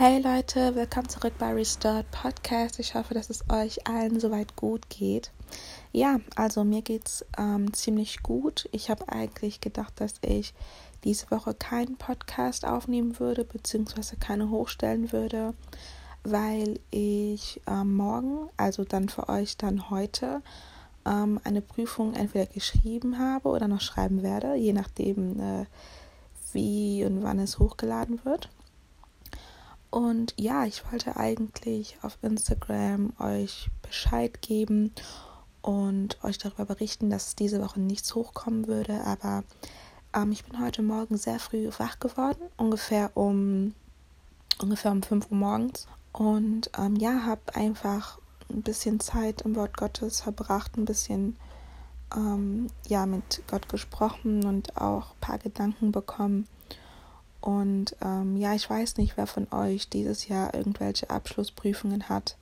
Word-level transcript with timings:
Hey 0.00 0.20
Leute, 0.20 0.76
willkommen 0.76 1.08
zurück 1.08 1.32
bei 1.40 1.52
Restored 1.52 2.08
Podcast. 2.12 2.78
Ich 2.78 2.94
hoffe, 2.94 3.14
dass 3.14 3.30
es 3.30 3.42
euch 3.50 3.84
allen 3.88 4.20
soweit 4.20 4.54
gut 4.54 4.88
geht. 4.88 5.32
Ja, 5.90 6.20
also 6.36 6.62
mir 6.62 6.82
geht's 6.82 7.24
ähm, 7.36 7.74
ziemlich 7.74 8.22
gut. 8.22 8.68
Ich 8.70 8.90
habe 8.90 9.08
eigentlich 9.08 9.60
gedacht, 9.60 9.94
dass 9.96 10.14
ich 10.22 10.54
diese 11.02 11.28
Woche 11.32 11.52
keinen 11.52 11.96
Podcast 11.96 12.64
aufnehmen 12.64 13.18
würde, 13.18 13.42
beziehungsweise 13.42 14.14
keine 14.14 14.50
hochstellen 14.50 15.10
würde, 15.10 15.54
weil 16.22 16.78
ich 16.92 17.60
ähm, 17.66 17.96
morgen, 17.96 18.50
also 18.56 18.84
dann 18.84 19.08
für 19.08 19.28
euch 19.28 19.56
dann 19.56 19.90
heute, 19.90 20.42
ähm, 21.06 21.40
eine 21.42 21.60
Prüfung 21.60 22.14
entweder 22.14 22.46
geschrieben 22.46 23.18
habe 23.18 23.48
oder 23.48 23.66
noch 23.66 23.80
schreiben 23.80 24.22
werde, 24.22 24.54
je 24.54 24.74
nachdem, 24.74 25.40
äh, 25.40 25.66
wie 26.52 27.04
und 27.04 27.24
wann 27.24 27.40
es 27.40 27.58
hochgeladen 27.58 28.24
wird. 28.24 28.48
Und 29.90 30.34
ja, 30.36 30.64
ich 30.64 30.90
wollte 30.90 31.16
eigentlich 31.16 31.96
auf 32.02 32.18
Instagram 32.22 33.12
euch 33.18 33.70
Bescheid 33.82 34.42
geben 34.42 34.92
und 35.62 36.22
euch 36.22 36.38
darüber 36.38 36.66
berichten, 36.66 37.10
dass 37.10 37.36
diese 37.36 37.60
Woche 37.62 37.80
nichts 37.80 38.14
hochkommen 38.14 38.66
würde. 38.66 39.02
Aber 39.04 39.44
ähm, 40.14 40.32
ich 40.32 40.44
bin 40.44 40.60
heute 40.60 40.82
Morgen 40.82 41.16
sehr 41.16 41.38
früh 41.38 41.70
wach 41.78 41.98
geworden, 41.98 42.42
ungefähr 42.56 43.16
um 43.16 43.74
ungefähr 44.60 44.92
um 44.92 45.02
5 45.02 45.30
Uhr 45.30 45.36
morgens. 45.36 45.86
Und 46.12 46.70
ähm, 46.76 46.96
ja, 46.96 47.24
habe 47.24 47.54
einfach 47.54 48.18
ein 48.50 48.62
bisschen 48.62 49.00
Zeit 49.00 49.42
im 49.42 49.56
Wort 49.56 49.76
Gottes 49.76 50.20
verbracht, 50.20 50.76
ein 50.76 50.84
bisschen 50.84 51.36
ähm, 52.14 52.68
ja 52.88 53.06
mit 53.06 53.42
Gott 53.46 53.68
gesprochen 53.68 54.44
und 54.44 54.76
auch 54.76 55.12
ein 55.12 55.20
paar 55.20 55.38
Gedanken 55.38 55.92
bekommen 55.92 56.46
und 57.40 57.96
ähm, 58.02 58.36
ja, 58.36 58.54
ich 58.54 58.68
weiß 58.68 58.96
nicht, 58.96 59.16
wer 59.16 59.26
von 59.26 59.46
euch 59.52 59.88
dieses 59.88 60.28
Jahr 60.28 60.54
irgendwelche 60.54 61.10
Abschlussprüfungen 61.10 62.08
hat, 62.08 62.36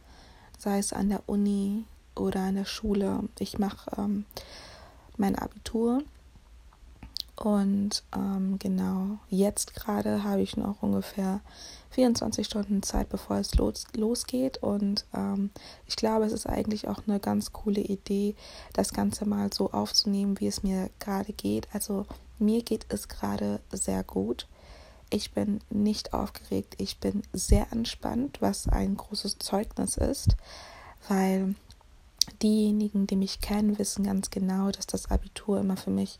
sei 0.58 0.78
es 0.78 0.92
an 0.92 1.08
der 1.08 1.22
Uni 1.26 1.84
oder 2.14 2.40
an 2.40 2.54
der 2.56 2.64
Schule. 2.64 3.20
Ich 3.38 3.58
mache 3.58 3.90
ähm, 3.98 4.24
mein 5.16 5.36
Abitur 5.36 6.02
und 7.36 8.02
ähm, 8.14 8.58
genau 8.58 9.18
jetzt 9.28 9.74
gerade 9.74 10.24
habe 10.24 10.40
ich 10.40 10.56
noch 10.56 10.82
ungefähr 10.82 11.40
24 11.90 12.46
Stunden 12.46 12.82
Zeit, 12.82 13.10
bevor 13.10 13.36
es 13.36 13.54
los, 13.54 13.86
losgeht. 13.94 14.62
Und 14.62 15.04
ähm, 15.14 15.50
ich 15.86 15.96
glaube, 15.96 16.24
es 16.24 16.32
ist 16.32 16.46
eigentlich 16.46 16.88
auch 16.88 17.02
eine 17.06 17.20
ganz 17.20 17.52
coole 17.52 17.82
Idee, 17.82 18.34
das 18.72 18.92
Ganze 18.92 19.26
mal 19.26 19.52
so 19.52 19.70
aufzunehmen, 19.72 20.40
wie 20.40 20.46
es 20.46 20.62
mir 20.62 20.90
gerade 20.98 21.32
geht. 21.34 21.68
Also 21.74 22.06
mir 22.38 22.62
geht 22.62 22.86
es 22.88 23.08
gerade 23.08 23.60
sehr 23.70 24.02
gut. 24.02 24.46
Ich 25.10 25.32
bin 25.32 25.60
nicht 25.70 26.12
aufgeregt, 26.12 26.74
ich 26.78 26.98
bin 26.98 27.22
sehr 27.32 27.70
entspannt, 27.70 28.38
was 28.40 28.68
ein 28.68 28.96
großes 28.96 29.38
Zeugnis 29.38 29.96
ist, 29.96 30.36
weil 31.08 31.54
diejenigen, 32.42 33.06
die 33.06 33.16
mich 33.16 33.40
kennen, 33.40 33.78
wissen 33.78 34.04
ganz 34.04 34.30
genau, 34.30 34.70
dass 34.70 34.86
das 34.86 35.10
Abitur 35.10 35.60
immer 35.60 35.76
für 35.76 35.90
mich 35.90 36.18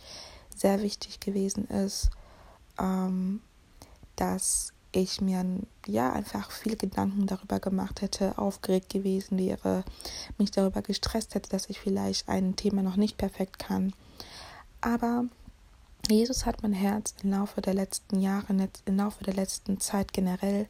sehr 0.55 0.83
wichtig 0.83 1.21
gewesen 1.21 1.67
ist, 1.67 2.11
ähm, 2.79 3.41
dass 4.15 4.73
ich 4.93 5.21
mir 5.21 5.45
ja 5.87 6.13
einfach 6.13 6.51
viel 6.51 6.77
Gedanken 6.77 7.27
darüber 7.27 7.61
gemacht 7.61 8.01
hätte, 8.01 8.39
aufgeregt 8.39 8.89
gewesen 8.89 9.37
wäre, 9.39 9.85
mich 10.39 10.51
darüber 10.51 10.81
gestresst 10.81 11.35
hätte, 11.35 11.51
dass 11.51 11.69
ich 11.69 11.79
vielleicht 11.79 12.29
ein 12.29 12.57
Thema 12.57 12.83
noch 12.83 12.97
nicht 12.97 13.19
perfekt 13.19 13.59
kann. 13.59 13.93
Aber 14.81 15.27
Jesus 16.09 16.47
hat 16.47 16.63
mein 16.63 16.73
Herz 16.73 17.15
im 17.23 17.31
Laufe 17.31 17.61
der 17.61 17.75
letzten 17.75 18.21
Jahre, 18.21 18.69
im 18.85 18.97
Laufe 18.97 19.25
der 19.25 19.35
letzten 19.35 19.81
Zeit 19.81 20.13
generell 20.13 20.69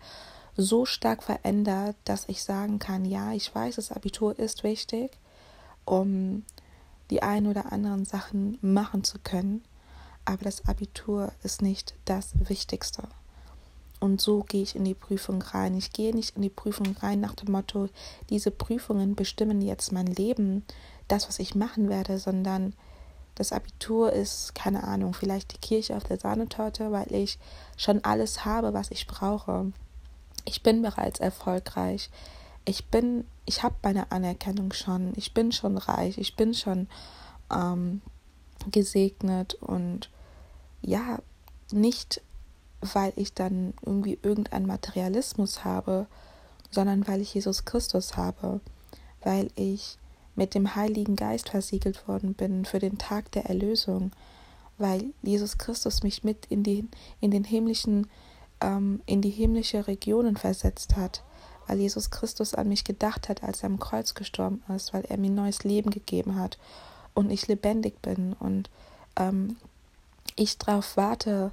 so 0.56 0.86
stark 0.86 1.22
verändert, 1.22 1.96
dass 2.04 2.28
ich 2.28 2.42
sagen 2.42 2.78
kann, 2.78 3.04
ja, 3.04 3.32
ich 3.32 3.54
weiß, 3.54 3.76
das 3.76 3.92
Abitur 3.92 4.38
ist 4.38 4.64
wichtig, 4.64 5.10
um 5.84 6.44
die 7.10 7.22
ein 7.22 7.46
oder 7.46 7.72
anderen 7.72 8.04
Sachen 8.04 8.58
machen 8.62 9.04
zu 9.04 9.18
können, 9.18 9.62
aber 10.24 10.44
das 10.44 10.66
Abitur 10.66 11.32
ist 11.42 11.62
nicht 11.62 11.94
das 12.04 12.32
Wichtigste. 12.48 13.04
Und 14.00 14.20
so 14.20 14.42
gehe 14.42 14.62
ich 14.62 14.76
in 14.76 14.84
die 14.84 14.94
Prüfung 14.94 15.40
rein. 15.40 15.74
Ich 15.74 15.92
gehe 15.92 16.14
nicht 16.14 16.36
in 16.36 16.42
die 16.42 16.50
Prüfung 16.50 16.96
rein 17.00 17.20
nach 17.20 17.34
dem 17.34 17.52
Motto, 17.52 17.88
diese 18.28 18.50
Prüfungen 18.50 19.14
bestimmen 19.14 19.62
jetzt 19.62 19.92
mein 19.92 20.06
Leben, 20.06 20.64
das, 21.08 21.28
was 21.28 21.38
ich 21.38 21.54
machen 21.54 21.88
werde, 21.88 22.18
sondern 22.18 22.74
das 23.36 23.52
Abitur 23.52 24.12
ist, 24.12 24.54
keine 24.54 24.84
Ahnung, 24.84 25.14
vielleicht 25.14 25.52
die 25.52 25.58
Kirche 25.58 25.96
auf 25.96 26.04
der 26.04 26.18
Sahnetorte, 26.18 26.90
weil 26.90 27.12
ich 27.12 27.38
schon 27.76 28.02
alles 28.02 28.44
habe, 28.44 28.74
was 28.74 28.90
ich 28.90 29.06
brauche. 29.06 29.72
Ich 30.44 30.62
bin 30.62 30.82
bereits 30.82 31.20
erfolgreich. 31.20 32.10
Ich 32.64 32.86
bin, 32.86 33.26
ich 33.44 33.62
habe 33.62 33.76
meine 33.82 34.10
Anerkennung 34.10 34.72
schon. 34.72 35.12
Ich 35.16 35.34
bin 35.34 35.52
schon 35.52 35.76
reich. 35.76 36.18
Ich 36.18 36.34
bin 36.34 36.54
schon 36.54 36.88
ähm, 37.52 38.00
gesegnet 38.70 39.54
und 39.54 40.10
ja, 40.82 41.18
nicht 41.70 42.22
weil 42.80 43.12
ich 43.16 43.32
dann 43.34 43.74
irgendwie 43.84 44.18
irgendeinen 44.22 44.66
Materialismus 44.66 45.64
habe, 45.64 46.06
sondern 46.70 47.06
weil 47.06 47.20
ich 47.20 47.34
Jesus 47.34 47.64
Christus 47.64 48.16
habe, 48.16 48.60
weil 49.22 49.50
ich 49.54 49.98
mit 50.36 50.54
dem 50.54 50.76
Heiligen 50.76 51.16
Geist 51.16 51.48
versiegelt 51.48 52.06
worden 52.06 52.34
bin 52.34 52.64
für 52.64 52.78
den 52.78 52.98
Tag 52.98 53.32
der 53.32 53.46
Erlösung, 53.46 54.12
weil 54.78 55.06
Jesus 55.22 55.58
Christus 55.58 56.02
mich 56.02 56.22
mit 56.22 56.46
in, 56.46 56.62
die, 56.62 56.86
in 57.20 57.30
den 57.30 57.44
himmlischen, 57.44 58.08
ähm, 58.60 59.00
in 59.06 59.22
die 59.22 59.30
himmlische 59.30 59.86
Regionen 59.86 60.36
versetzt 60.36 60.96
hat, 60.96 61.22
weil 61.66 61.80
Jesus 61.80 62.10
Christus 62.10 62.54
an 62.54 62.68
mich 62.68 62.84
gedacht 62.84 63.28
hat, 63.28 63.42
als 63.42 63.62
er 63.62 63.70
am 63.70 63.80
Kreuz 63.80 64.14
gestorben 64.14 64.62
ist, 64.74 64.92
weil 64.92 65.04
er 65.06 65.18
mir 65.18 65.30
neues 65.30 65.64
Leben 65.64 65.90
gegeben 65.90 66.36
hat 66.36 66.58
und 67.14 67.30
ich 67.30 67.48
lebendig 67.48 68.00
bin 68.02 68.34
und 68.34 68.70
ähm, 69.16 69.56
ich 70.36 70.58
darauf 70.58 70.96
warte, 70.96 71.52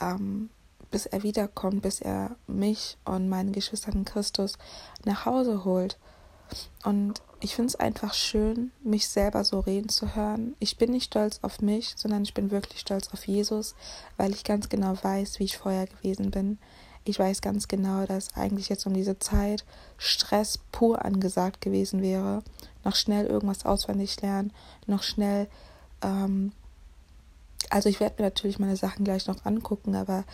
ähm, 0.00 0.50
bis 0.90 1.06
er 1.06 1.22
wiederkommt, 1.22 1.82
bis 1.82 2.00
er 2.00 2.36
mich 2.46 2.98
und 3.04 3.28
meine 3.28 3.50
Geschwister 3.50 3.92
in 3.92 4.04
Christus 4.04 4.58
nach 5.04 5.24
Hause 5.24 5.64
holt. 5.64 5.98
Und 6.84 7.22
ich 7.44 7.54
finde 7.54 7.68
es 7.68 7.76
einfach 7.76 8.14
schön, 8.14 8.72
mich 8.82 9.06
selber 9.06 9.44
so 9.44 9.60
reden 9.60 9.90
zu 9.90 10.16
hören. 10.16 10.56
Ich 10.60 10.78
bin 10.78 10.92
nicht 10.92 11.04
stolz 11.04 11.40
auf 11.42 11.60
mich, 11.60 11.92
sondern 11.94 12.22
ich 12.22 12.32
bin 12.32 12.50
wirklich 12.50 12.80
stolz 12.80 13.12
auf 13.12 13.26
Jesus, 13.26 13.74
weil 14.16 14.32
ich 14.32 14.44
ganz 14.44 14.70
genau 14.70 14.96
weiß, 15.02 15.38
wie 15.38 15.44
ich 15.44 15.58
vorher 15.58 15.86
gewesen 15.86 16.30
bin. 16.30 16.56
Ich 17.04 17.18
weiß 17.18 17.42
ganz 17.42 17.68
genau, 17.68 18.06
dass 18.06 18.34
eigentlich 18.34 18.70
jetzt 18.70 18.86
um 18.86 18.94
diese 18.94 19.18
Zeit 19.18 19.66
Stress 19.98 20.58
pur 20.72 21.04
angesagt 21.04 21.60
gewesen 21.60 22.00
wäre. 22.00 22.42
Noch 22.82 22.96
schnell 22.96 23.26
irgendwas 23.26 23.66
auswendig 23.66 24.22
lernen, 24.22 24.50
noch 24.86 25.02
schnell. 25.02 25.46
Ähm, 26.00 26.52
also 27.68 27.90
ich 27.90 28.00
werde 28.00 28.22
mir 28.22 28.28
natürlich 28.28 28.58
meine 28.58 28.76
Sachen 28.76 29.04
gleich 29.04 29.26
noch 29.26 29.44
angucken, 29.44 29.96
aber 29.96 30.24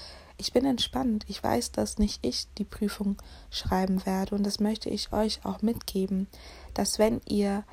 ich 0.40 0.52
bin 0.52 0.64
entspannt. 0.64 1.24
Ich 1.28 1.42
weiß, 1.42 1.72
dass 1.72 1.98
nicht 1.98 2.24
ich 2.24 2.46
die 2.58 2.64
Prüfung 2.64 3.16
schreiben 3.50 4.04
werde 4.06 4.34
und 4.34 4.44
das 4.44 4.58
möchte 4.58 4.88
ich 4.88 5.12
euch 5.12 5.44
auch 5.44 5.62
mitgeben, 5.62 6.26
dass 6.74 6.98
wenn 6.98 7.20
ihr 7.28 7.64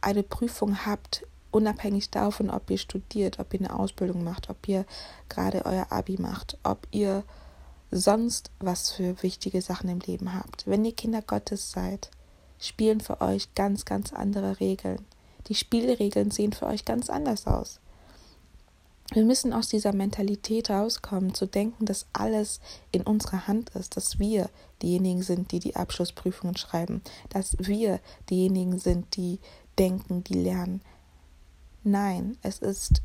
eine 0.00 0.22
Prüfung 0.22 0.84
habt, 0.86 1.26
unabhängig 1.50 2.10
davon, 2.10 2.50
ob 2.50 2.68
ihr 2.70 2.78
studiert, 2.78 3.38
ob 3.38 3.54
ihr 3.54 3.60
eine 3.60 3.78
Ausbildung 3.78 4.24
macht, 4.24 4.50
ob 4.50 4.66
ihr 4.68 4.84
gerade 5.28 5.64
euer 5.64 5.86
Abi 5.90 6.20
macht, 6.20 6.58
ob 6.62 6.86
ihr 6.90 7.24
sonst 7.90 8.50
was 8.58 8.90
für 8.90 9.22
wichtige 9.22 9.62
Sachen 9.62 9.88
im 9.88 10.00
Leben 10.00 10.34
habt. 10.34 10.66
Wenn 10.66 10.84
ihr 10.84 10.94
Kinder 10.94 11.22
Gottes 11.22 11.70
seid, 11.70 12.10
spielen 12.58 13.00
für 13.00 13.20
euch 13.20 13.54
ganz, 13.54 13.84
ganz 13.84 14.12
andere 14.12 14.60
Regeln. 14.60 15.04
Die 15.46 15.54
Spielregeln 15.54 16.30
sehen 16.30 16.52
für 16.52 16.66
euch 16.66 16.84
ganz 16.84 17.08
anders 17.10 17.46
aus. 17.46 17.80
Wir 19.12 19.24
müssen 19.24 19.52
aus 19.52 19.68
dieser 19.68 19.92
Mentalität 19.92 20.70
rauskommen, 20.70 21.34
zu 21.34 21.46
denken, 21.46 21.84
dass 21.84 22.06
alles 22.12 22.60
in 22.92 23.02
unserer 23.02 23.48
Hand 23.48 23.70
ist, 23.70 23.96
dass 23.96 24.20
wir 24.20 24.48
diejenigen 24.82 25.22
sind, 25.22 25.50
die 25.50 25.58
die 25.58 25.74
Abschlussprüfungen 25.74 26.56
schreiben, 26.56 27.02
dass 27.28 27.56
wir 27.58 27.98
diejenigen 28.28 28.78
sind, 28.78 29.16
die 29.16 29.40
denken, 29.78 30.22
die 30.22 30.34
lernen. 30.34 30.80
Nein, 31.82 32.36
es 32.42 32.58
ist 32.58 33.02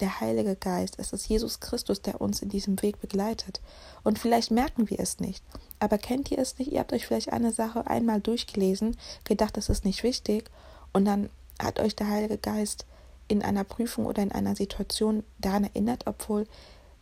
der 0.00 0.20
Heilige 0.20 0.54
Geist, 0.54 0.94
es 0.98 1.12
ist 1.12 1.28
Jesus 1.28 1.58
Christus, 1.60 2.02
der 2.02 2.20
uns 2.20 2.40
in 2.40 2.50
diesem 2.50 2.80
Weg 2.82 3.00
begleitet. 3.00 3.60
Und 4.04 4.18
vielleicht 4.18 4.50
merken 4.50 4.88
wir 4.90 5.00
es 5.00 5.18
nicht. 5.18 5.42
Aber 5.80 5.98
kennt 5.98 6.30
ihr 6.30 6.38
es 6.38 6.58
nicht? 6.58 6.70
Ihr 6.70 6.80
habt 6.80 6.92
euch 6.92 7.06
vielleicht 7.06 7.32
eine 7.32 7.52
Sache 7.52 7.86
einmal 7.86 8.20
durchgelesen, 8.20 8.96
gedacht, 9.24 9.56
das 9.56 9.70
ist 9.70 9.84
nicht 9.84 10.02
wichtig, 10.02 10.50
und 10.92 11.04
dann 11.04 11.30
hat 11.58 11.80
euch 11.80 11.96
der 11.96 12.08
Heilige 12.08 12.38
Geist 12.38 12.86
in 13.28 13.42
einer 13.42 13.64
Prüfung 13.64 14.06
oder 14.06 14.22
in 14.22 14.32
einer 14.32 14.56
Situation 14.56 15.22
daran 15.38 15.64
erinnert, 15.64 16.06
obwohl 16.06 16.46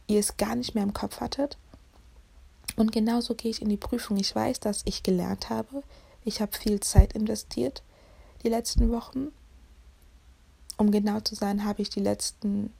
ihr 0.06 0.20
es 0.20 0.36
gar 0.36 0.54
nicht 0.54 0.74
mehr 0.74 0.84
im 0.84 0.94
Kopf 0.94 1.20
hattet. 1.20 1.56
Und 2.76 2.92
genauso 2.92 3.34
gehe 3.34 3.50
ich 3.50 3.62
in 3.62 3.68
die 3.68 3.76
Prüfung. 3.76 4.16
Ich 4.16 4.34
weiß, 4.34 4.60
dass 4.60 4.82
ich 4.84 5.02
gelernt 5.02 5.50
habe. 5.50 5.82
Ich 6.24 6.40
habe 6.40 6.56
viel 6.56 6.80
Zeit 6.80 7.12
investiert 7.14 7.82
die 8.42 8.48
letzten 8.48 8.90
Wochen. 8.90 9.28
Um 10.76 10.90
genau 10.90 11.20
zu 11.20 11.34
sein, 11.34 11.64
habe 11.64 11.82
ich 11.82 11.88
die 11.88 12.00
letzten 12.00 12.72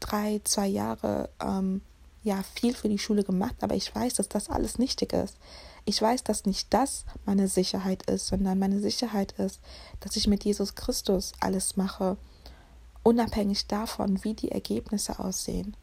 drei, 0.00 0.40
zwei 0.44 0.66
Jahre 0.66 1.30
ähm, 1.40 1.80
ja 2.22 2.42
viel 2.54 2.74
für 2.74 2.88
die 2.88 2.98
Schule 2.98 3.24
gemacht, 3.24 3.56
aber 3.60 3.74
ich 3.74 3.94
weiß, 3.94 4.14
dass 4.14 4.28
das 4.28 4.50
alles 4.50 4.78
nichtig 4.78 5.12
ist. 5.12 5.36
Ich 5.86 6.00
weiß, 6.00 6.24
dass 6.24 6.46
nicht 6.46 6.72
das 6.72 7.04
meine 7.24 7.48
Sicherheit 7.48 8.08
ist, 8.10 8.26
sondern 8.26 8.58
meine 8.58 8.80
Sicherheit 8.80 9.32
ist, 9.32 9.60
dass 10.00 10.16
ich 10.16 10.26
mit 10.26 10.44
Jesus 10.44 10.74
Christus 10.74 11.32
alles 11.40 11.76
mache, 11.76 12.16
unabhängig 13.04 13.68
davon, 13.68 14.24
wie 14.24 14.34
die 14.34 14.50
Ergebnisse 14.50 15.20
aussehen. 15.20 15.76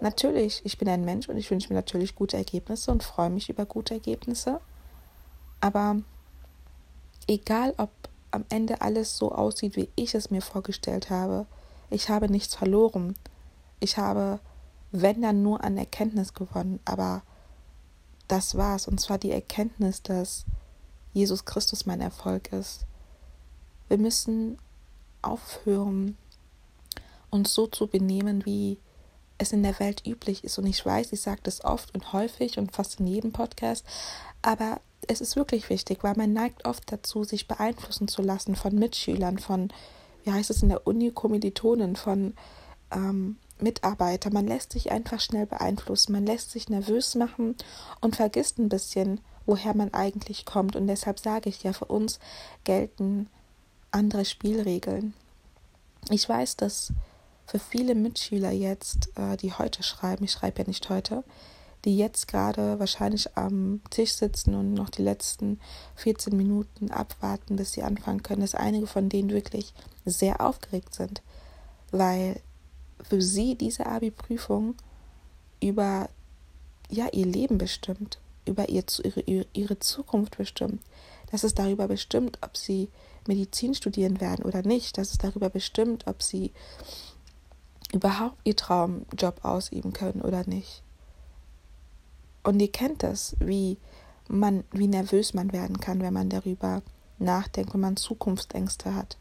Natürlich, 0.00 0.62
ich 0.64 0.78
bin 0.78 0.88
ein 0.88 1.04
Mensch 1.04 1.28
und 1.28 1.36
ich 1.36 1.50
wünsche 1.50 1.68
mir 1.68 1.74
natürlich 1.74 2.14
gute 2.14 2.36
Ergebnisse 2.36 2.92
und 2.92 3.02
freue 3.02 3.30
mich 3.30 3.50
über 3.50 3.66
gute 3.66 3.94
Ergebnisse. 3.94 4.60
Aber 5.60 5.96
egal, 7.26 7.74
ob 7.76 7.90
am 8.30 8.44
Ende 8.48 8.80
alles 8.80 9.16
so 9.16 9.32
aussieht, 9.32 9.76
wie 9.76 9.88
ich 9.96 10.14
es 10.14 10.30
mir 10.30 10.40
vorgestellt 10.40 11.10
habe, 11.10 11.46
ich 11.90 12.08
habe 12.08 12.30
nichts 12.30 12.54
verloren. 12.54 13.16
Ich 13.80 13.98
habe, 13.98 14.38
wenn 14.92 15.20
dann 15.22 15.42
nur 15.42 15.64
an 15.64 15.76
Erkenntnis 15.76 16.34
gewonnen, 16.34 16.80
aber 16.84 17.22
das 18.28 18.56
war's. 18.56 18.86
Und 18.86 19.00
zwar 19.00 19.18
die 19.18 19.32
Erkenntnis, 19.32 20.02
dass 20.02 20.44
Jesus 21.12 21.44
Christus 21.44 21.86
mein 21.86 22.00
Erfolg 22.00 22.52
ist. 22.52 22.86
Wir 23.88 23.98
müssen 23.98 24.56
aufhören, 25.22 26.16
uns 27.30 27.54
so 27.54 27.66
zu 27.66 27.86
benehmen, 27.86 28.44
wie 28.44 28.78
es 29.38 29.52
in 29.52 29.62
der 29.62 29.78
Welt 29.78 30.06
üblich 30.06 30.44
ist. 30.44 30.58
Und 30.58 30.66
ich 30.66 30.84
weiß, 30.84 31.12
ich 31.12 31.20
sage 31.20 31.40
das 31.42 31.64
oft 31.64 31.94
und 31.94 32.12
häufig 32.12 32.58
und 32.58 32.72
fast 32.72 33.00
in 33.00 33.06
jedem 33.06 33.32
Podcast, 33.32 33.84
aber 34.42 34.80
es 35.08 35.20
ist 35.20 35.36
wirklich 35.36 35.70
wichtig, 35.70 36.02
weil 36.02 36.14
man 36.16 36.32
neigt 36.32 36.66
oft 36.66 36.90
dazu, 36.92 37.24
sich 37.24 37.48
beeinflussen 37.48 38.08
zu 38.08 38.22
lassen 38.22 38.54
von 38.54 38.74
Mitschülern, 38.74 39.38
von, 39.38 39.72
wie 40.24 40.32
heißt 40.32 40.50
es 40.50 40.62
in 40.62 40.68
der 40.68 40.86
Uni, 40.86 41.10
Kommilitonen, 41.10 41.96
von 41.96 42.34
ähm, 42.90 43.36
Mitarbeitern. 43.58 44.32
Man 44.32 44.46
lässt 44.46 44.72
sich 44.72 44.92
einfach 44.92 45.20
schnell 45.20 45.46
beeinflussen, 45.46 46.12
man 46.12 46.26
lässt 46.26 46.50
sich 46.50 46.68
nervös 46.68 47.14
machen 47.14 47.56
und 48.00 48.16
vergisst 48.16 48.58
ein 48.58 48.68
bisschen, 48.68 49.20
woher 49.46 49.74
man 49.74 49.94
eigentlich 49.94 50.44
kommt. 50.44 50.76
Und 50.76 50.86
deshalb 50.86 51.18
sage 51.18 51.48
ich 51.48 51.62
ja, 51.62 51.72
für 51.72 51.86
uns 51.86 52.18
gelten 52.64 53.28
andere 53.90 54.24
Spielregeln. 54.24 55.14
Ich 56.10 56.28
weiß, 56.28 56.56
dass 56.56 56.92
für 57.46 57.58
viele 57.58 57.94
Mitschüler 57.94 58.52
jetzt, 58.52 59.10
äh, 59.16 59.36
die 59.36 59.52
heute 59.52 59.82
schreiben, 59.82 60.24
ich 60.24 60.32
schreibe 60.32 60.62
ja 60.62 60.68
nicht 60.68 60.88
heute, 60.88 61.24
die 61.84 61.96
jetzt 61.96 62.28
gerade 62.28 62.78
wahrscheinlich 62.78 63.36
am 63.36 63.80
Tisch 63.90 64.12
sitzen 64.12 64.54
und 64.54 64.74
noch 64.74 64.90
die 64.90 65.02
letzten 65.02 65.58
14 65.96 66.36
Minuten 66.36 66.90
abwarten, 66.90 67.56
bis 67.56 67.72
sie 67.72 67.82
anfangen 67.82 68.22
können, 68.22 68.42
dass 68.42 68.54
einige 68.54 68.86
von 68.86 69.08
denen 69.08 69.30
wirklich 69.30 69.72
sehr 70.04 70.40
aufgeregt 70.40 70.94
sind, 70.94 71.22
weil 71.90 72.40
für 73.02 73.22
sie 73.22 73.54
diese 73.54 73.86
Abi-Prüfung 73.86 74.74
über 75.60 76.08
ja, 76.90 77.08
ihr 77.12 77.26
Leben 77.26 77.56
bestimmt, 77.58 78.18
über 78.44 78.68
ihr, 78.68 78.84
ihre, 79.02 79.46
ihre 79.52 79.78
Zukunft 79.78 80.36
bestimmt, 80.36 80.82
dass 81.30 81.44
es 81.44 81.54
darüber 81.54 81.88
bestimmt, 81.88 82.38
ob 82.42 82.56
sie 82.56 82.88
Medizin 83.26 83.74
studieren 83.74 84.20
werden 84.20 84.44
oder 84.44 84.62
nicht, 84.62 84.98
dass 84.98 85.12
es 85.12 85.18
darüber 85.18 85.50
bestimmt, 85.50 86.06
ob 86.06 86.22
sie 86.22 86.52
überhaupt 87.92 88.38
ihr 88.44 88.56
Traumjob 88.56 89.44
ausüben 89.44 89.92
können 89.92 90.22
oder 90.22 90.46
nicht. 90.46 90.82
Und 92.42 92.60
ihr 92.60 92.70
kennt 92.70 93.02
das, 93.02 93.36
wie 93.40 93.78
man, 94.28 94.64
wie 94.72 94.86
nervös 94.86 95.34
man 95.34 95.52
werden 95.52 95.80
kann, 95.80 96.00
wenn 96.00 96.14
man 96.14 96.30
darüber 96.30 96.82
nachdenkt, 97.18 97.74
wenn 97.74 97.80
man 97.80 97.96
Zukunftsängste 97.96 98.94
hat. 98.94 99.18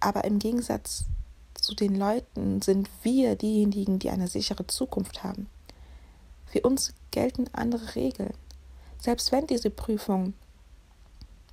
Aber 0.00 0.24
im 0.24 0.38
Gegensatz 0.38 1.06
zu 1.54 1.74
den 1.74 1.96
Leuten 1.96 2.62
sind 2.62 2.88
wir 3.02 3.34
diejenigen, 3.34 3.98
die 3.98 4.10
eine 4.10 4.28
sichere 4.28 4.66
Zukunft 4.66 5.24
haben. 5.24 5.48
Für 6.46 6.60
uns 6.60 6.94
gelten 7.10 7.46
andere 7.52 7.96
Regeln. 7.96 8.34
Selbst 9.00 9.32
wenn 9.32 9.46
diese 9.46 9.70
Prüfung 9.70 10.34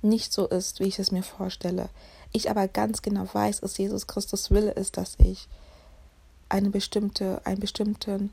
nicht 0.08 0.32
so 0.32 0.46
ist, 0.46 0.80
wie 0.80 0.88
ich 0.88 0.98
es 0.98 1.12
mir 1.12 1.22
vorstelle, 1.22 1.88
ich 2.32 2.50
aber 2.50 2.68
ganz 2.68 3.02
genau 3.02 3.26
weiß, 3.32 3.60
dass 3.60 3.78
Jesus 3.78 4.06
Christus 4.06 4.50
Wille 4.50 4.72
ist, 4.72 4.96
dass 4.96 5.16
ich 5.18 5.48
eine 6.48 6.70
bestimmte, 6.70 7.40
einen 7.44 7.60
bestimmten 7.60 8.30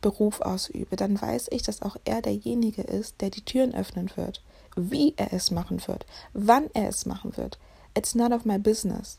Beruf 0.00 0.40
ausübe, 0.40 0.96
dann 0.96 1.20
weiß 1.20 1.48
ich, 1.50 1.62
dass 1.62 1.82
auch 1.82 1.96
er 2.04 2.22
derjenige 2.22 2.82
ist, 2.82 3.20
der 3.20 3.30
die 3.30 3.44
Türen 3.44 3.74
öffnen 3.74 4.10
wird, 4.16 4.42
wie 4.76 5.14
er 5.16 5.32
es 5.32 5.50
machen 5.50 5.86
wird, 5.86 6.06
wann 6.32 6.70
er 6.74 6.88
es 6.88 7.06
machen 7.06 7.36
wird. 7.36 7.58
It's 7.94 8.14
none 8.14 8.34
of 8.34 8.44
my 8.44 8.58
business. 8.58 9.18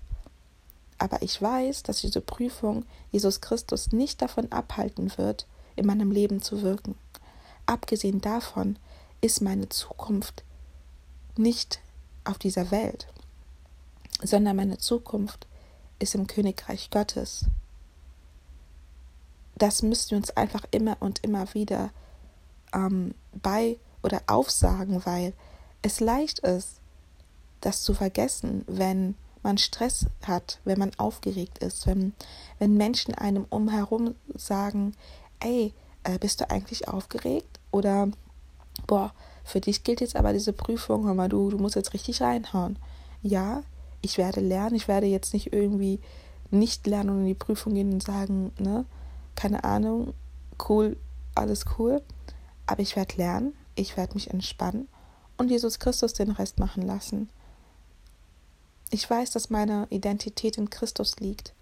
Aber 0.97 1.21
ich 1.21 1.41
weiß, 1.41 1.83
dass 1.83 2.01
diese 2.01 2.21
Prüfung 2.21 2.85
Jesus 3.11 3.41
Christus 3.41 3.91
nicht 3.91 4.21
davon 4.21 4.51
abhalten 4.51 5.11
wird, 5.17 5.47
in 5.75 5.85
meinem 5.85 6.11
Leben 6.11 6.41
zu 6.41 6.61
wirken. 6.61 6.95
Abgesehen 7.65 8.21
davon 8.21 8.77
ist 9.19 9.41
meine 9.41 9.69
Zukunft 9.69 10.43
nicht 11.37 11.79
auf 12.23 12.37
dieser 12.37 12.71
Welt 12.71 13.07
sondern 14.23 14.55
meine 14.55 14.77
Zukunft 14.77 15.47
ist 15.99 16.15
im 16.15 16.27
Königreich 16.27 16.89
Gottes. 16.89 17.45
Das 19.55 19.83
müssen 19.83 20.11
wir 20.11 20.17
uns 20.17 20.31
einfach 20.31 20.65
immer 20.71 20.97
und 20.99 21.23
immer 21.23 21.53
wieder 21.53 21.91
ähm, 22.73 23.13
bei 23.41 23.77
oder 24.01 24.21
aufsagen, 24.27 25.05
weil 25.05 25.33
es 25.81 25.99
leicht 25.99 26.39
ist, 26.39 26.79
das 27.61 27.83
zu 27.83 27.93
vergessen, 27.93 28.63
wenn 28.67 29.15
man 29.43 29.57
Stress 29.57 30.05
hat, 30.23 30.59
wenn 30.63 30.79
man 30.79 30.91
aufgeregt 30.97 31.59
ist, 31.59 31.85
wenn, 31.85 32.13
wenn 32.59 32.75
Menschen 32.75 33.13
einem 33.15 33.45
umherum 33.49 34.15
sagen, 34.35 34.95
ey, 35.39 35.73
äh, 36.03 36.17
bist 36.17 36.41
du 36.41 36.49
eigentlich 36.49 36.87
aufgeregt? 36.87 37.59
Oder, 37.71 38.09
boah, 38.87 39.13
für 39.51 39.61
dich 39.61 39.83
gilt 39.83 40.01
jetzt 40.01 40.15
aber 40.15 40.33
diese 40.33 40.53
Prüfung, 40.53 41.05
hör 41.05 41.13
mal, 41.13 41.29
du, 41.29 41.49
du 41.49 41.57
musst 41.57 41.75
jetzt 41.75 41.93
richtig 41.93 42.21
reinhauen. 42.21 42.77
Ja, 43.21 43.63
ich 44.01 44.17
werde 44.17 44.39
lernen, 44.39 44.75
ich 44.75 44.87
werde 44.87 45.07
jetzt 45.07 45.33
nicht 45.33 45.53
irgendwie 45.53 45.99
nicht 46.49 46.87
lernen 46.87 47.09
und 47.09 47.19
in 47.19 47.25
die 47.27 47.33
Prüfung 47.33 47.73
gehen 47.73 47.93
und 47.93 48.03
sagen, 48.03 48.51
ne, 48.57 48.85
keine 49.35 49.63
Ahnung, 49.63 50.13
cool, 50.69 50.97
alles 51.35 51.65
cool. 51.77 52.01
Aber 52.65 52.81
ich 52.81 52.95
werde 52.95 53.17
lernen, 53.17 53.53
ich 53.75 53.97
werde 53.97 54.13
mich 54.13 54.31
entspannen 54.31 54.87
und 55.37 55.49
Jesus 55.49 55.79
Christus 55.79 56.13
den 56.13 56.31
Rest 56.31 56.59
machen 56.59 56.83
lassen. 56.83 57.29
Ich 58.89 59.09
weiß, 59.09 59.31
dass 59.31 59.49
meine 59.49 59.87
Identität 59.89 60.57
in 60.57 60.69
Christus 60.69 61.17
liegt. 61.19 61.53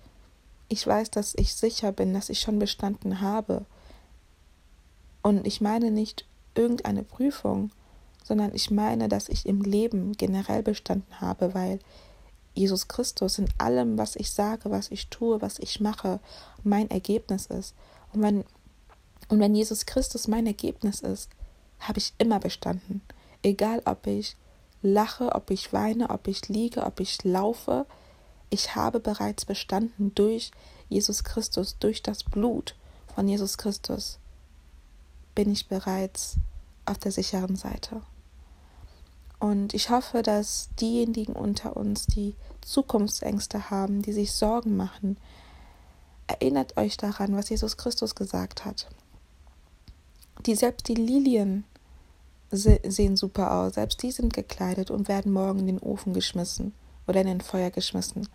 Ich 0.68 0.85
weiß, 0.85 1.12
dass 1.12 1.33
ich 1.35 1.56
sicher 1.56 1.92
bin, 1.92 2.13
dass 2.13 2.30
ich 2.30 2.39
schon 2.39 2.59
bestanden 2.59 3.21
habe. 3.21 3.66
Und 5.21 5.45
ich 5.45 5.61
meine 5.61 5.92
nicht 5.92 6.25
irgendeine 6.56 7.04
Prüfung, 7.04 7.71
sondern 8.30 8.54
ich 8.54 8.69
meine, 8.69 9.09
dass 9.09 9.28
ich 9.28 9.48
im 9.48 9.62
Leben 9.62 10.14
generell 10.14 10.62
bestanden 10.62 11.19
habe, 11.19 11.56
weil 11.56 11.80
Jesus 12.54 12.88
Christus 12.88 13.40
in 13.40 13.50
allem, 13.57 13.98
was 13.98 14.16
ich 14.16 14.31
sage, 14.31 14.69
was 14.69 14.92
ich 14.92 15.07
tue, 15.07 15.42
was 15.42 15.57
ich 15.57 15.80
mache, 15.80 16.19
mein 16.64 16.92
Ergebnis 16.92 17.48
ist. 17.48 17.74
Und 18.14 18.21
wenn, 18.21 18.45
und 19.30 19.40
wenn 19.40 19.56
Jesus 19.56 19.88
Christus 19.88 20.28
mein 20.28 20.45
Ergebnis 20.45 21.00
ist, 21.00 21.31
habe 21.80 21.98
ich 21.98 22.14
immer 22.19 22.40
bestanden. 22.40 23.02
Egal, 23.42 23.81
ob 23.86 24.06
ich 24.06 24.38
lache, 24.83 25.33
ob 25.33 25.50
ich 25.50 25.74
weine, 25.74 26.12
ob 26.12 26.28
ich 26.28 26.50
liege, 26.50 26.83
ob 26.83 27.00
ich 27.00 27.24
laufe, 27.24 27.88
ich 28.52 28.76
habe 28.76 29.00
bereits 29.00 29.44
bestanden 29.44 30.14
durch 30.14 30.52
Jesus 30.88 31.24
Christus, 31.24 31.78
durch 31.80 32.04
das 32.04 32.24
Blut 32.24 32.76
von 33.16 33.28
Jesus 33.28 33.57
Christus 33.57 34.19
bin 35.33 35.52
ich 35.52 35.68
bereits 35.68 36.36
auf 36.86 37.00
der 37.00 37.12
sicheren 37.12 37.56
Seite. 37.56 38.04
Und 39.39 39.73
ich 39.73 39.89
hoffe, 39.89 40.21
dass 40.21 40.69
diejenigen 40.79 41.33
unter 41.33 41.77
uns, 41.77 42.05
die 42.05 42.35
Zukunftsängste 42.61 43.69
haben, 43.69 44.01
die 44.01 44.11
sich 44.11 44.33
Sorgen 44.33 44.75
machen, 44.75 45.17
erinnert 46.27 46.77
euch 46.77 46.97
daran, 46.97 47.35
was 47.35 47.49
Jesus 47.49 47.77
Christus 47.77 48.15
gesagt 48.15 48.65
hat. 48.65 48.87
Die 50.45 50.55
selbst 50.55 50.87
die 50.87 50.95
Lilien 50.95 51.63
sehen 52.51 53.17
super 53.17 53.51
aus, 53.53 53.75
selbst 53.75 54.01
die 54.03 54.11
sind 54.11 54.33
gekleidet 54.33 54.91
und 54.91 55.07
werden 55.07 55.31
morgen 55.31 55.59
in 55.59 55.67
den 55.67 55.79
Ofen 55.79 56.13
geschmissen 56.13 56.73
oder 57.07 57.21
in 57.21 57.27
den 57.27 57.41
Feuer 57.41 57.69
geschmissen. 57.69 58.27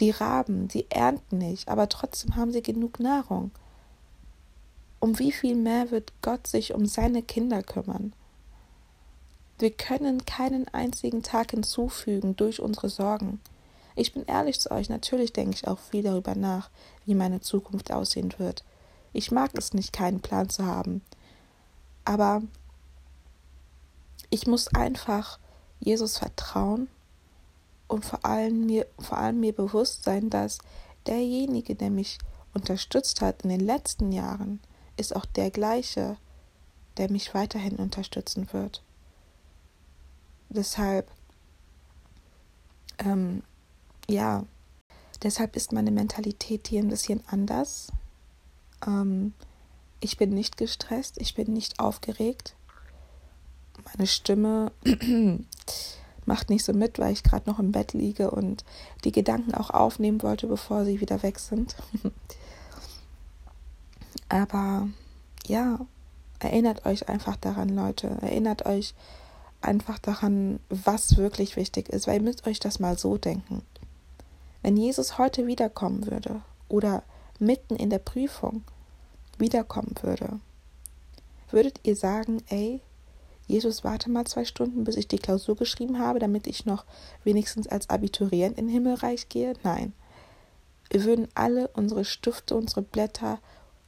Die 0.00 0.10
Raben, 0.10 0.68
die 0.68 0.90
ernten 0.90 1.38
nicht, 1.38 1.68
aber 1.68 1.88
trotzdem 1.88 2.36
haben 2.36 2.52
sie 2.52 2.62
genug 2.62 3.00
Nahrung. 3.00 3.50
Um 5.00 5.18
wie 5.18 5.32
viel 5.32 5.54
mehr 5.54 5.90
wird 5.90 6.12
Gott 6.22 6.46
sich 6.46 6.74
um 6.74 6.86
seine 6.86 7.22
Kinder 7.22 7.62
kümmern? 7.62 8.12
Wir 9.58 9.70
können 9.70 10.26
keinen 10.26 10.68
einzigen 10.68 11.22
Tag 11.22 11.52
hinzufügen 11.52 12.36
durch 12.36 12.60
unsere 12.60 12.90
Sorgen. 12.90 13.40
Ich 13.94 14.12
bin 14.12 14.24
ehrlich 14.26 14.60
zu 14.60 14.70
euch, 14.70 14.90
natürlich 14.90 15.32
denke 15.32 15.54
ich 15.54 15.66
auch 15.66 15.78
viel 15.78 16.02
darüber 16.02 16.34
nach, 16.34 16.68
wie 17.06 17.14
meine 17.14 17.40
Zukunft 17.40 17.90
aussehen 17.90 18.34
wird. 18.36 18.64
Ich 19.14 19.30
mag 19.30 19.52
es 19.54 19.72
nicht, 19.72 19.94
keinen 19.94 20.20
Plan 20.20 20.50
zu 20.50 20.66
haben. 20.66 21.00
Aber 22.04 22.42
ich 24.28 24.46
muss 24.46 24.68
einfach 24.68 25.38
Jesus 25.80 26.18
vertrauen 26.18 26.88
und 27.88 28.04
vor 28.04 28.26
allem 28.26 28.66
mir, 28.66 28.86
vor 28.98 29.16
allem 29.16 29.40
mir 29.40 29.54
bewusst 29.54 30.04
sein, 30.04 30.28
dass 30.28 30.58
derjenige, 31.06 31.74
der 31.74 31.90
mich 31.90 32.18
unterstützt 32.52 33.22
hat 33.22 33.42
in 33.42 33.50
den 33.50 33.60
letzten 33.60 34.12
Jahren, 34.12 34.60
ist 34.98 35.16
auch 35.16 35.24
der 35.24 35.50
gleiche, 35.50 36.18
der 36.98 37.10
mich 37.10 37.32
weiterhin 37.34 37.76
unterstützen 37.76 38.48
wird. 38.52 38.82
Deshalb, 40.48 41.10
ähm, 42.98 43.42
ja, 44.08 44.44
deshalb 45.22 45.56
ist 45.56 45.72
meine 45.72 45.90
Mentalität 45.90 46.68
hier 46.68 46.82
ein 46.82 46.88
bisschen 46.88 47.22
anders. 47.26 47.88
Ähm, 48.86 49.34
ich 50.00 50.16
bin 50.16 50.30
nicht 50.30 50.56
gestresst, 50.56 51.20
ich 51.20 51.34
bin 51.34 51.52
nicht 51.52 51.80
aufgeregt. 51.80 52.54
Meine 53.84 54.06
Stimme 54.06 54.72
macht 56.26 56.50
nicht 56.50 56.64
so 56.64 56.72
mit, 56.72 56.98
weil 56.98 57.12
ich 57.12 57.22
gerade 57.22 57.48
noch 57.48 57.58
im 57.58 57.72
Bett 57.72 57.92
liege 57.92 58.30
und 58.30 58.64
die 59.04 59.12
Gedanken 59.12 59.54
auch 59.54 59.70
aufnehmen 59.70 60.22
wollte, 60.22 60.46
bevor 60.46 60.84
sie 60.84 61.00
wieder 61.00 61.22
weg 61.22 61.38
sind. 61.38 61.76
Aber 64.28 64.88
ja, 65.46 65.78
erinnert 66.40 66.84
euch 66.84 67.08
einfach 67.08 67.36
daran, 67.36 67.68
Leute. 67.68 68.08
Erinnert 68.20 68.66
euch 68.66 68.94
einfach 69.66 69.98
daran, 69.98 70.60
was 70.68 71.16
wirklich 71.16 71.56
wichtig 71.56 71.88
ist, 71.88 72.06
weil 72.06 72.16
ihr 72.16 72.22
müsst 72.22 72.46
euch 72.46 72.60
das 72.60 72.78
mal 72.78 72.98
so 72.98 73.18
denken. 73.18 73.62
Wenn 74.62 74.76
Jesus 74.76 75.18
heute 75.18 75.46
wiederkommen 75.46 76.06
würde 76.06 76.42
oder 76.68 77.02
mitten 77.38 77.76
in 77.76 77.90
der 77.90 77.98
Prüfung 77.98 78.64
wiederkommen 79.38 79.94
würde, 80.02 80.40
würdet 81.50 81.80
ihr 81.84 81.96
sagen, 81.96 82.42
ey, 82.48 82.80
Jesus, 83.46 83.84
warte 83.84 84.10
mal 84.10 84.24
zwei 84.24 84.44
Stunden, 84.44 84.82
bis 84.84 84.96
ich 84.96 85.06
die 85.06 85.18
Klausur 85.18 85.54
geschrieben 85.54 85.98
habe, 86.00 86.18
damit 86.18 86.46
ich 86.46 86.66
noch 86.66 86.84
wenigstens 87.22 87.68
als 87.68 87.88
Abiturient 87.90 88.58
in 88.58 88.68
Himmelreich 88.68 89.28
gehe? 89.28 89.52
Nein. 89.62 89.92
Wir 90.90 91.04
würden 91.04 91.28
alle 91.34 91.68
unsere 91.68 92.04
Stifte, 92.04 92.56
unsere 92.56 92.82
Blätter 92.82 93.38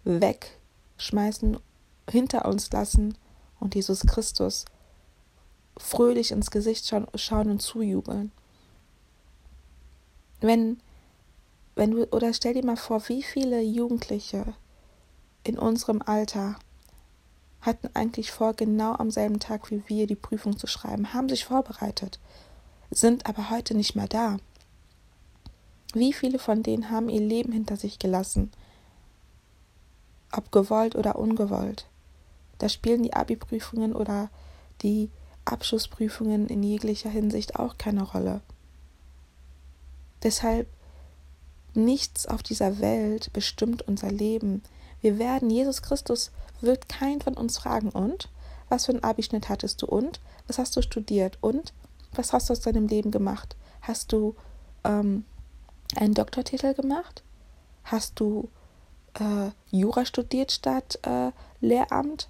wegschmeißen, 0.05 1.59
hinter 2.09 2.47
uns 2.47 2.71
lassen 2.71 3.17
und 3.61 3.75
Jesus 3.75 4.03
Christus 4.07 4.65
fröhlich 5.79 6.31
ins 6.31 6.51
Gesicht 6.51 6.87
schauen, 6.87 7.51
und 7.51 7.63
zujubeln. 7.63 8.33
Wenn, 10.41 10.81
wenn 11.75 11.93
du, 11.93 12.05
oder 12.13 12.33
stell 12.33 12.55
dir 12.55 12.65
mal 12.65 12.77
vor, 12.77 13.09
wie 13.09 13.23
viele 13.23 13.61
Jugendliche 13.61 14.55
in 15.45 15.59
unserem 15.59 16.03
Alter 16.03 16.57
hatten 17.61 17.89
eigentlich 17.95 18.31
vor, 18.31 18.55
genau 18.55 18.95
am 18.95 19.11
selben 19.11 19.41
Tag 19.41 19.71
wie 19.71 19.83
wir 19.87 20.07
die 20.07 20.15
Prüfung 20.15 20.57
zu 20.57 20.67
schreiben, 20.67 21.13
haben 21.13 21.29
sich 21.29 21.45
vorbereitet, 21.45 22.21
sind 22.91 23.27
aber 23.27 23.51
heute 23.51 23.75
nicht 23.75 23.97
mehr 23.97 24.09
da. 24.09 24.37
Wie 25.95 26.13
viele 26.13 26.39
von 26.39 26.63
denen 26.63 26.91
haben 26.91 27.09
ihr 27.09 27.21
Leben 27.21 27.53
hinter 27.53 27.77
sich 27.77 27.99
gelassen, 27.99 28.53
ob 30.33 30.53
gewollt 30.53 30.95
oder 30.95 31.17
ungewollt? 31.17 31.87
Da 32.59 32.69
spielen 32.69 33.03
die 33.03 33.15
Abi-Prüfungen 33.15 33.95
oder 33.95 34.31
die 34.83 35.11
Abschlussprüfungen 35.53 36.49
in 36.49 36.63
jeglicher 36.63 37.11
Hinsicht 37.11 37.57
auch 37.57 37.79
keine 37.79 38.03
Rolle. 38.03 38.41
Deshalb 40.23 40.69
nichts 41.75 42.27
auf 42.27 42.43
dieser 42.43 42.81
Welt 42.81 43.33
bestimmt 43.33 43.83
unser 43.87 44.11
Leben. 44.11 44.63
Wir 45.01 45.19
werden, 45.19 45.51
Jesus 45.51 45.83
Christus 45.83 46.33
wird 46.61 46.89
kein 46.89 47.21
von 47.21 47.35
uns 47.35 47.59
fragen, 47.59 47.91
und? 47.91 48.29
Was 48.69 48.87
für 48.87 48.93
einen 48.93 49.05
Abischnitt 49.05 49.49
hattest 49.49 49.83
du? 49.83 49.87
Und? 49.87 50.21
Was 50.47 50.59
hast 50.59 50.77
du 50.77 50.83
studiert? 50.83 51.39
Und? 51.41 51.73
Was 52.13 52.33
hast 52.33 52.49
du 52.49 52.53
aus 52.53 52.61
deinem 52.61 52.89
Leben 52.89 53.11
gemacht? 53.11 53.57
Hast 53.81 54.13
du 54.13 54.35
ähm, 54.85 55.25
einen 55.97 56.15
Doktortitel 56.15 56.75
gemacht? 56.75 57.23
Hast 57.85 58.19
du 58.21 58.49
äh, 59.15 59.51
Jura 59.71 60.05
studiert 60.05 60.53
statt 60.53 60.99
äh, 61.03 61.31
Lehramt? 61.61 62.29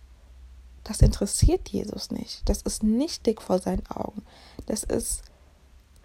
Das 0.88 1.02
interessiert 1.02 1.68
Jesus 1.68 2.10
nicht. 2.10 2.48
Das 2.48 2.62
ist 2.62 2.82
nicht 2.82 3.26
dick 3.26 3.42
vor 3.42 3.58
seinen 3.58 3.86
Augen. 3.88 4.22
Das 4.64 4.84
ist, 4.84 5.20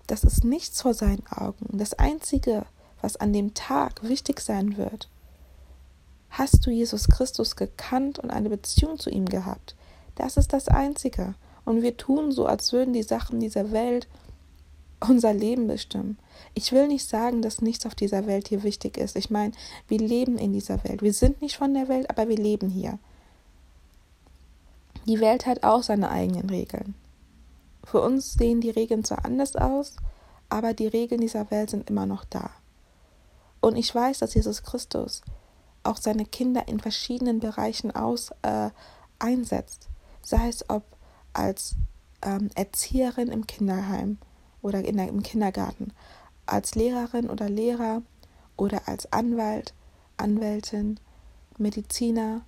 das 0.08 0.26
ist 0.26 0.44
nichts 0.44 0.82
vor 0.82 0.94
seinen 0.94 1.26
Augen. 1.28 1.78
Das 1.78 1.94
Einzige, 1.94 2.66
was 3.02 3.16
an 3.16 3.32
dem 3.32 3.54
Tag 3.54 4.04
wichtig 4.04 4.42
sein 4.42 4.76
wird, 4.76 5.08
hast 6.30 6.66
du 6.66 6.70
Jesus 6.70 7.08
Christus 7.08 7.56
gekannt 7.56 8.20
und 8.20 8.30
eine 8.30 8.50
Beziehung 8.50 9.00
zu 9.00 9.10
ihm 9.10 9.26
gehabt. 9.26 9.74
Das 10.16 10.36
ist 10.36 10.52
das 10.52 10.68
Einzige. 10.68 11.36
Und 11.64 11.82
wir 11.82 11.96
tun 11.96 12.34
so, 12.34 12.46
als 12.46 12.74
würden 12.74 12.92
die 12.94 13.04
Sachen 13.04 13.40
dieser 13.40 13.72
Welt 13.72 14.10
unser 15.00 15.34
Leben 15.34 15.68
bestimmen. 15.68 16.18
Ich 16.56 16.74
will 16.74 16.90
nicht 16.90 17.08
sagen, 17.08 17.42
dass 17.42 17.62
nichts 17.62 17.86
auf 17.86 17.96
dieser 17.96 18.28
Welt 18.28 18.50
hier 18.50 18.64
wichtig 18.64 18.98
ist. 18.98 19.16
Ich 19.16 19.30
meine, 19.30 19.54
wir 19.88 20.00
leben 20.00 20.38
in 20.38 20.52
dieser 20.52 20.84
Welt. 20.84 21.02
Wir 21.02 21.14
sind 21.14 21.42
nicht 21.42 21.56
von 21.56 21.74
der 21.74 21.88
Welt, 21.88 22.10
aber 22.10 22.28
wir 22.28 22.38
leben 22.38 22.70
hier. 22.70 23.00
Die 25.06 25.20
Welt 25.20 25.46
hat 25.46 25.64
auch 25.64 25.84
seine 25.84 26.10
eigenen 26.10 26.50
Regeln. 26.50 26.96
Für 27.84 28.02
uns 28.02 28.34
sehen 28.34 28.62
die 28.62 28.70
Regeln 28.70 29.04
zwar 29.04 29.26
anders 29.26 29.56
aus, 29.56 29.98
aber 30.50 30.74
die 30.74 30.88
Regeln 30.88 31.20
dieser 31.20 31.52
Welt 31.52 31.70
sind 31.70 31.90
immer 31.90 32.06
noch 32.06 32.24
da. 32.24 32.52
Und 33.60 33.76
ich 33.76 33.94
weiß, 33.94 34.20
dass 34.20 34.34
Jesus 34.34 34.64
Christus 34.64 35.22
auch 35.84 35.98
seine 35.98 36.26
Kinder 36.26 36.68
in 36.68 36.80
verschiedenen 36.80 37.40
Bereichen 37.40 37.92
aus 37.94 38.32
äh, 38.42 38.70
einsetzt, 39.20 39.90
sei 40.22 40.48
es 40.48 40.70
ob 40.70 40.84
als 41.34 41.76
ähm, 42.22 42.50
Erzieherin 42.56 43.28
im 43.30 43.48
Kinderheim 43.48 44.18
oder 44.62 44.84
in 44.86 44.98
der, 44.98 45.10
im 45.10 45.24
Kindergarten, 45.24 45.92
als 46.46 46.76
Lehrerin 46.76 47.30
oder 47.30 47.50
Lehrer 47.50 48.02
oder 48.56 48.88
als 48.88 49.12
Anwalt, 49.12 49.74
Anwältin, 50.18 51.00
Mediziner 51.58 52.42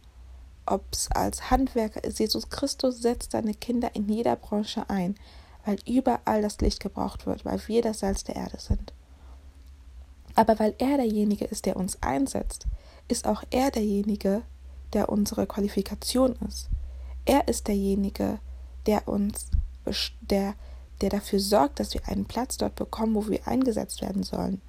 ob 0.66 0.86
es 0.92 1.12
als 1.12 1.50
Handwerker 1.52 2.04
ist. 2.04 2.20
Jesus 2.20 2.50
Christus 2.50 3.02
setzt 3.02 3.32
seine 3.32 3.54
Kinder 3.54 3.96
in 3.96 4.10
jeder 4.10 4.36
Branche 4.36 4.90
ein, 4.90 5.16
weil 5.66 5.78
überall 5.88 6.42
das 6.42 6.60
Licht 6.62 6.80
gebraucht 6.80 7.26
wird, 7.26 7.46
weil 7.46 7.60
wir 7.68 7.82
das 7.82 8.00
Salz 8.00 8.24
der 8.24 8.36
Erde 8.36 8.60
sind. 8.60 8.94
Aber 10.36 10.60
weil 10.60 10.76
er 10.78 10.98
derjenige 10.98 11.46
ist, 11.46 11.66
der 11.66 11.78
uns 11.78 12.02
einsetzt, 12.02 12.68
ist 13.08 13.28
auch 13.28 13.44
er 13.52 13.72
derjenige, 13.72 14.44
der 14.94 15.10
unsere 15.10 15.48
Qualifikation 15.48 16.36
ist. 16.48 16.70
Er 17.26 17.48
ist 17.48 17.68
derjenige, 17.68 18.40
der 18.86 19.08
uns, 19.08 19.50
der, 20.22 20.56
der 21.02 21.10
dafür 21.10 21.40
sorgt, 21.40 21.80
dass 21.80 21.94
wir 21.94 22.08
einen 22.08 22.26
Platz 22.26 22.58
dort 22.58 22.76
bekommen, 22.76 23.16
wo 23.16 23.28
wir 23.28 23.48
eingesetzt 23.48 24.02
werden 24.02 24.24
sollen. 24.24 24.62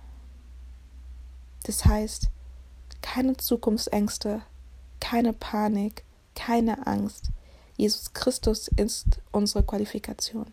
Das 1.65 1.85
heißt, 1.85 2.29
keine 3.03 3.37
Zukunftsängste, 3.37 4.43
keine 5.01 5.33
Panik, 5.33 6.05
keine 6.35 6.87
Angst. 6.87 7.31
Jesus 7.77 8.13
Christus 8.13 8.69
ist 8.77 9.21
unsere 9.33 9.63
Qualifikation. 9.63 10.47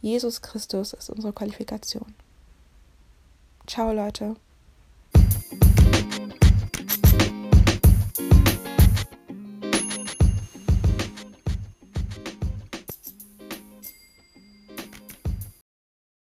Jesus 0.00 0.42
Christus 0.42 0.92
ist 0.92 1.10
unsere 1.10 1.32
Qualifikation. 1.32 2.14
Ciao 3.66 3.92
Leute. 3.92 4.36